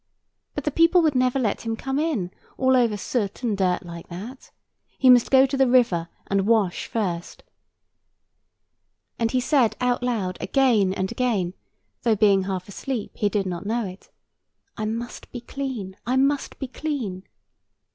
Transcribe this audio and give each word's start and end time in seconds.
But 0.55 0.63
the 0.63 0.71
people 0.71 1.03
would 1.03 1.13
never 1.13 1.37
let 1.37 1.61
him 1.61 1.75
come 1.75 1.99
in, 1.99 2.31
all 2.57 2.75
over 2.75 2.97
soot 2.97 3.43
and 3.43 3.55
dirt 3.55 3.85
like 3.85 4.07
that. 4.07 4.49
He 4.97 5.11
must 5.11 5.29
go 5.29 5.45
to 5.45 5.55
the 5.55 5.67
river 5.67 6.09
and 6.25 6.47
wash 6.47 6.87
first. 6.87 7.43
And 9.19 9.29
he 9.29 9.39
said 9.39 9.75
out 9.79 10.01
loud 10.01 10.39
again 10.41 10.91
and 10.91 11.11
again, 11.11 11.53
though 12.01 12.15
being 12.15 12.45
half 12.45 12.67
asleep 12.67 13.11
he 13.17 13.29
did 13.29 13.45
not 13.45 13.67
know 13.67 13.85
it, 13.85 14.09
"I 14.75 14.85
must 14.85 15.31
be 15.31 15.39
clean, 15.39 15.95
I 16.07 16.15
must 16.15 16.57
be 16.57 16.65
clean." 16.67 17.27